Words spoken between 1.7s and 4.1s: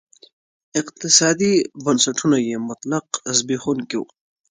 بنسټونه یې مطلق زبېښونکي وو.